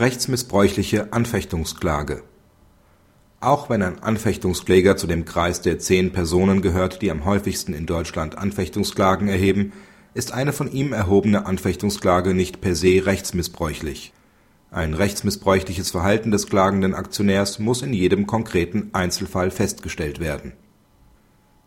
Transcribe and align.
Rechtsmissbräuchliche 0.00 1.12
Anfechtungsklage 1.12 2.22
Auch 3.40 3.68
wenn 3.68 3.82
ein 3.82 4.02
Anfechtungskläger 4.02 4.96
zu 4.96 5.06
dem 5.06 5.26
Kreis 5.26 5.60
der 5.60 5.78
zehn 5.78 6.10
Personen 6.10 6.62
gehört, 6.62 7.02
die 7.02 7.10
am 7.10 7.26
häufigsten 7.26 7.74
in 7.74 7.84
Deutschland 7.84 8.38
Anfechtungsklagen 8.38 9.28
erheben, 9.28 9.74
ist 10.14 10.32
eine 10.32 10.54
von 10.54 10.72
ihm 10.72 10.94
erhobene 10.94 11.44
Anfechtungsklage 11.44 12.32
nicht 12.32 12.62
per 12.62 12.74
se 12.74 13.04
rechtsmissbräuchlich. 13.04 14.14
Ein 14.70 14.94
rechtsmissbräuchliches 14.94 15.90
Verhalten 15.90 16.30
des 16.30 16.46
klagenden 16.46 16.94
Aktionärs 16.94 17.58
muss 17.58 17.82
in 17.82 17.92
jedem 17.92 18.26
konkreten 18.26 18.88
Einzelfall 18.94 19.50
festgestellt 19.50 20.18
werden. 20.18 20.54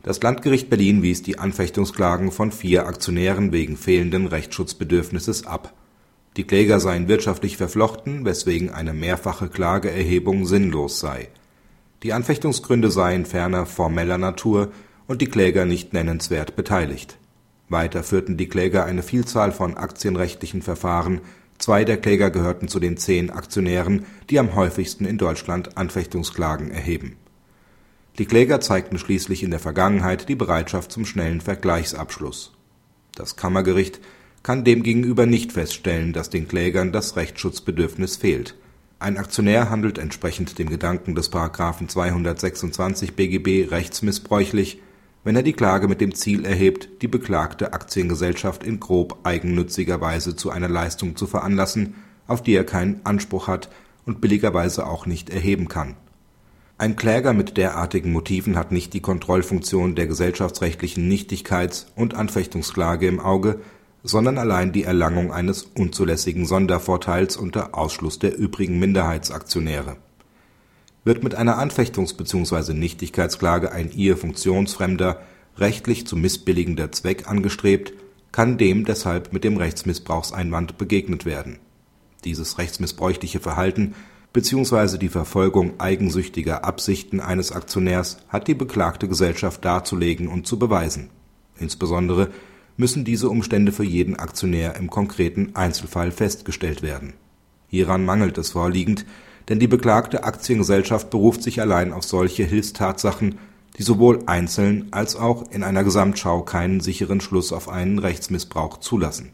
Das 0.01 0.19
Landgericht 0.23 0.71
Berlin 0.71 1.03
wies 1.03 1.21
die 1.21 1.37
Anfechtungsklagen 1.37 2.31
von 2.31 2.51
vier 2.51 2.87
Aktionären 2.87 3.51
wegen 3.51 3.77
fehlenden 3.77 4.25
Rechtsschutzbedürfnisses 4.25 5.45
ab. 5.45 5.75
Die 6.37 6.45
Kläger 6.45 6.79
seien 6.79 7.07
wirtschaftlich 7.07 7.57
verflochten, 7.57 8.25
weswegen 8.25 8.71
eine 8.71 8.93
mehrfache 8.93 9.49
Klageerhebung 9.49 10.45
sinnlos 10.45 10.99
sei. 10.99 11.29
Die 12.01 12.11
Anfechtungsgründe 12.11 12.89
seien 12.89 13.25
ferner 13.25 13.65
formeller 13.65 14.17
Natur 14.17 14.71
und 15.07 15.21
die 15.21 15.27
Kläger 15.27 15.65
nicht 15.65 15.93
nennenswert 15.93 16.55
beteiligt. 16.55 17.17
Weiter 17.69 18.03
führten 18.03 18.35
die 18.35 18.49
Kläger 18.49 18.85
eine 18.85 19.03
Vielzahl 19.03 19.51
von 19.51 19.77
aktienrechtlichen 19.77 20.61
Verfahren, 20.61 21.21
zwei 21.59 21.85
der 21.85 21.97
Kläger 21.97 22.29
gehörten 22.29 22.67
zu 22.67 22.79
den 22.79 22.97
zehn 22.97 23.29
Aktionären, 23.29 24.05
die 24.29 24.39
am 24.39 24.55
häufigsten 24.55 25.05
in 25.05 25.17
Deutschland 25.17 25.77
Anfechtungsklagen 25.77 26.71
erheben. 26.71 27.15
Die 28.19 28.25
Kläger 28.25 28.59
zeigten 28.59 28.99
schließlich 28.99 29.43
in 29.43 29.51
der 29.51 29.59
Vergangenheit 29.59 30.29
die 30.29 30.35
Bereitschaft 30.35 30.91
zum 30.91 31.05
schnellen 31.05 31.41
Vergleichsabschluss. 31.41 32.53
Das 33.15 33.35
Kammergericht 33.35 34.01
kann 34.43 34.65
demgegenüber 34.65 35.25
nicht 35.25 35.53
feststellen, 35.53 36.11
dass 36.11 36.29
den 36.29 36.47
Klägern 36.47 36.91
das 36.91 37.15
Rechtsschutzbedürfnis 37.15 38.17
fehlt. 38.17 38.55
Ein 38.99 39.17
Aktionär 39.17 39.69
handelt 39.69 39.97
entsprechend 39.97 40.59
dem 40.59 40.69
Gedanken 40.69 41.15
des§ 41.15 41.31
226 41.87 43.15
BGB 43.15 43.71
rechtsmissbräuchlich, 43.71 44.81
wenn 45.23 45.37
er 45.37 45.43
die 45.43 45.53
Klage 45.53 45.87
mit 45.87 46.01
dem 46.01 46.13
Ziel 46.13 46.45
erhebt, 46.45 47.01
die 47.01 47.07
beklagte 47.07 47.71
Aktiengesellschaft 47.71 48.63
in 48.63 48.81
grob 48.81 49.19
eigennütziger 49.23 50.01
Weise 50.01 50.35
zu 50.35 50.51
einer 50.51 50.67
Leistung 50.67 51.15
zu 51.15 51.27
veranlassen, 51.27 51.95
auf 52.27 52.43
die 52.43 52.53
er 52.53 52.65
keinen 52.65 53.01
Anspruch 53.05 53.47
hat 53.47 53.69
und 54.05 54.19
billigerweise 54.19 54.85
auch 54.85 55.05
nicht 55.05 55.29
erheben 55.29 55.69
kann. 55.69 55.95
Ein 56.77 56.97
Kläger 56.97 57.33
mit 57.33 57.55
derartigen 57.55 58.11
Motiven 58.11 58.57
hat 58.57 58.73
nicht 58.73 58.93
die 58.93 58.99
Kontrollfunktion 58.99 59.95
der 59.95 60.07
gesellschaftsrechtlichen 60.07 61.07
Nichtigkeits 61.07 61.87
und 61.95 62.15
Anfechtungsklage 62.15 63.07
im 63.07 63.21
Auge, 63.21 63.61
sondern 64.03 64.37
allein 64.37 64.73
die 64.73 64.83
Erlangung 64.83 65.31
eines 65.31 65.63
unzulässigen 65.63 66.45
Sondervorteils 66.45 67.37
unter 67.37 67.75
Ausschluss 67.75 68.19
der 68.19 68.37
übrigen 68.37 68.77
Minderheitsaktionäre. 68.77 69.95
Wird 71.05 71.23
mit 71.23 71.35
einer 71.35 71.57
Anfechtungs 71.57 72.13
bzw. 72.13 72.73
Nichtigkeitsklage 72.73 73.71
ein 73.71 73.91
ihr 73.91 74.17
funktionsfremder, 74.17 75.21
rechtlich 75.57 76.05
zu 76.05 76.17
missbilligender 76.17 76.91
Zweck 76.91 77.29
angestrebt, 77.29 77.93
kann 78.31 78.57
dem 78.57 78.85
deshalb 78.85 79.31
mit 79.31 79.43
dem 79.43 79.57
Rechtsmissbrauchseinwand 79.57 80.77
begegnet 80.77 81.25
werden. 81.25 81.59
Dieses 82.25 82.57
rechtsmissbräuchliche 82.57 83.39
Verhalten 83.39 83.95
bzw. 84.33 84.97
die 84.97 85.09
Verfolgung 85.09 85.79
eigensüchtiger 85.79 86.65
Absichten 86.65 87.19
eines 87.19 87.51
Aktionärs 87.51 88.17
hat 88.29 88.47
die 88.47 88.55
beklagte 88.55 89.07
Gesellschaft 89.07 89.63
darzulegen 89.63 90.27
und 90.27 90.47
zu 90.47 90.57
beweisen. 90.57 91.09
Insbesondere 91.59 92.29
müssen 92.77 93.05
diese 93.05 93.29
Umstände 93.29 93.71
für 93.71 93.83
jeden 93.83 94.15
Aktionär 94.15 94.75
im 94.75 94.89
konkreten 94.89 95.51
Einzelfall 95.55 96.11
festgestellt 96.11 96.81
werden. 96.81 97.13
Hieran 97.67 98.05
mangelt 98.05 98.37
es 98.37 98.51
vorliegend, 98.51 99.05
denn 99.49 99.59
die 99.59 99.67
beklagte 99.67 100.23
Aktiengesellschaft 100.23 101.09
beruft 101.09 101.43
sich 101.43 101.61
allein 101.61 101.93
auf 101.93 102.03
solche 102.03 102.43
Hilfstatsachen, 102.43 103.39
die 103.77 103.83
sowohl 103.83 104.19
einzeln 104.25 104.87
als 104.91 105.15
auch 105.15 105.51
in 105.51 105.63
einer 105.63 105.83
Gesamtschau 105.83 106.43
keinen 106.43 106.79
sicheren 106.79 107.21
Schluss 107.21 107.51
auf 107.51 107.69
einen 107.69 107.99
Rechtsmissbrauch 107.99 108.79
zulassen. 108.79 109.31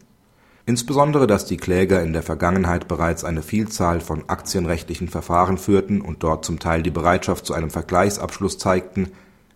Insbesondere 0.66 1.26
dass 1.26 1.46
die 1.46 1.56
Kläger 1.56 2.02
in 2.02 2.12
der 2.12 2.22
Vergangenheit 2.22 2.88
bereits 2.88 3.24
eine 3.24 3.42
Vielzahl 3.42 4.00
von 4.00 4.28
aktienrechtlichen 4.28 5.08
Verfahren 5.08 5.58
führten 5.58 6.00
und 6.00 6.22
dort 6.22 6.44
zum 6.44 6.58
Teil 6.58 6.82
die 6.82 6.90
Bereitschaft 6.90 7.46
zu 7.46 7.54
einem 7.54 7.70
Vergleichsabschluss 7.70 8.58
zeigten, 8.58 9.08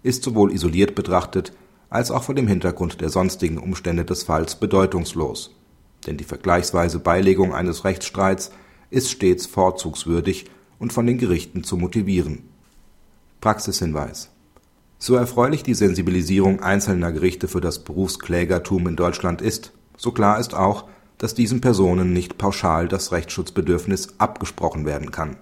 ist 0.02 0.22
sowohl 0.22 0.52
isoliert 0.52 0.94
betrachtet 0.94 1.52
als 1.94 2.10
auch 2.10 2.24
vor 2.24 2.34
dem 2.34 2.48
Hintergrund 2.48 3.00
der 3.00 3.08
sonstigen 3.08 3.56
Umstände 3.56 4.04
des 4.04 4.24
Falls 4.24 4.56
bedeutungslos. 4.56 5.54
Denn 6.08 6.16
die 6.16 6.24
vergleichsweise 6.24 6.98
Beilegung 6.98 7.54
eines 7.54 7.84
Rechtsstreits 7.84 8.50
ist 8.90 9.12
stets 9.12 9.46
vorzugswürdig 9.46 10.46
und 10.80 10.92
von 10.92 11.06
den 11.06 11.18
Gerichten 11.18 11.62
zu 11.62 11.76
motivieren. 11.76 12.42
Praxishinweis 13.40 14.30
So 14.98 15.14
erfreulich 15.14 15.62
die 15.62 15.74
Sensibilisierung 15.74 16.60
einzelner 16.60 17.12
Gerichte 17.12 17.46
für 17.46 17.60
das 17.60 17.84
Berufsklägertum 17.84 18.88
in 18.88 18.96
Deutschland 18.96 19.40
ist, 19.40 19.70
so 19.96 20.10
klar 20.10 20.40
ist 20.40 20.52
auch, 20.52 20.86
dass 21.18 21.34
diesen 21.34 21.60
Personen 21.60 22.12
nicht 22.12 22.38
pauschal 22.38 22.88
das 22.88 23.12
Rechtsschutzbedürfnis 23.12 24.18
abgesprochen 24.18 24.84
werden 24.84 25.12
kann 25.12 25.36